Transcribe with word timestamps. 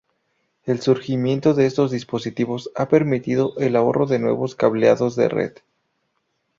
El 0.65 0.81
surgimiento 0.81 1.53
de 1.53 1.67
estos 1.67 1.91
dispositivos 1.91 2.71
ha 2.75 2.87
permitido 2.89 3.53
el 3.59 3.75
ahorro 3.75 4.07
de 4.07 4.17
nuevos 4.17 4.55
cableados 4.55 5.15
de 5.15 5.29
red. 5.29 5.51